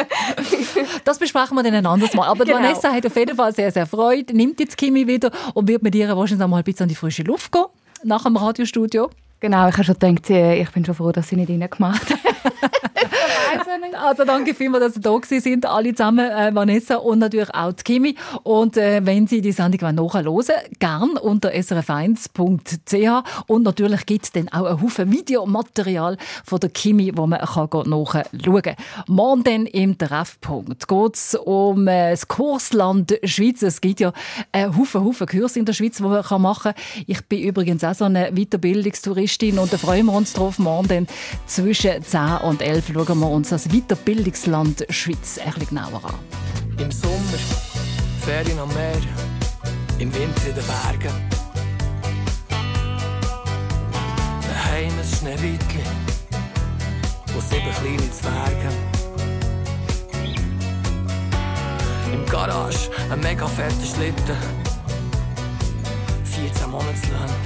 [1.04, 2.26] Das besprechen wir dann ein anderes Mal.
[2.26, 2.62] Aber die Genau.
[2.62, 5.94] Vanessa hat auf jeden Fall sehr, sehr Freude, nimmt jetzt Kimi wieder und wird mit
[5.94, 7.64] ihr wahrscheinlich mal ein bisschen an die frische Luft gehen,
[8.02, 9.10] nach dem Radiostudio.
[9.40, 12.18] Genau, ich habe schon gedacht, ich bin schon froh, dass sie nicht reingemacht hat.
[13.94, 17.72] Also danke vielmals, dass Sie da gewesen sind, alle zusammen, äh, Vanessa und natürlich auch
[17.72, 18.14] die Kimi.
[18.42, 20.46] Und äh, wenn Sie die Sendung nachhören wollen,
[20.78, 27.12] gern unter srf1.ch und natürlich gibt es dann auch einen Haufen Videomaterial von der Kimi,
[27.14, 28.76] wo man kann nachschauen kann.
[29.06, 33.62] Morgen dann im Treffpunkt geht es um äh, das Kursland Schweiz.
[33.62, 34.12] Es gibt ja
[34.52, 37.04] einen Haufen, Haufen Kurse in der Schweiz, die man kann machen kann.
[37.06, 40.58] Ich bin übrigens auch so eine Weiterbildungstouristin und da freuen wir uns drauf.
[40.58, 41.06] Morgen dann
[41.46, 46.14] zwischen 10 und 11 schauen wir uns das Weiterbildungsland Schweiz bisschen genauer an.
[46.78, 47.38] Im Sommer
[48.20, 49.00] Ferien am Meer,
[49.98, 51.14] im Winter in den Bergen.
[54.42, 55.82] Daheim ein Schneewittli
[57.34, 58.68] und sieben kleine Zwerge.
[62.12, 64.36] Im Garage ein mega fetter Schlitten,
[66.24, 67.36] 14 Monatslöhne.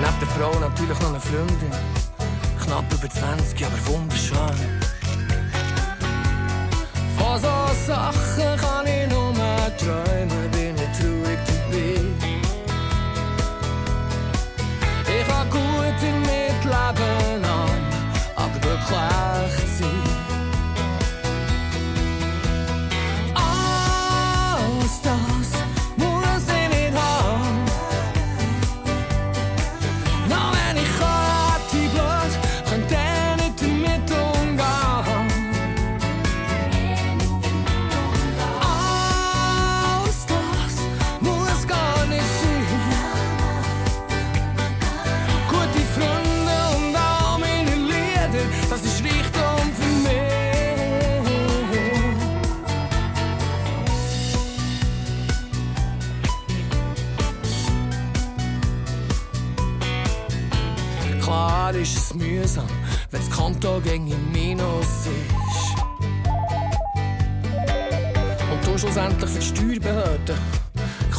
[0.00, 2.03] Neben der Frau natürlich noch eine Freundin,
[2.64, 4.38] knapp über 20, aber wunderschön.
[7.18, 7.56] Von so
[7.86, 9.32] Sachen kann ich nur
[9.76, 11.96] träumen, bin ich traurig dabei.
[15.06, 17.82] Ich kann gut im Mitleben an,
[18.36, 19.63] aber glücklich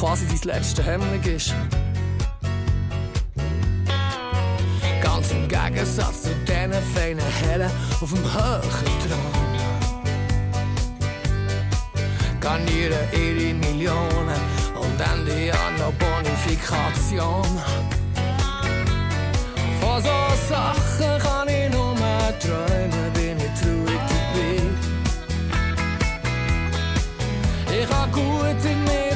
[0.05, 1.55] quasi dein letzte Hemmung ist.
[5.01, 9.33] Ganz im Gegensatz zu diesen feinen Herren auf dem höheren Thron.
[12.39, 14.39] Garnieren ihre Millionen
[14.79, 17.59] und Ende Jahr noch Bonifikation.
[19.81, 21.44] Von so Sachen kann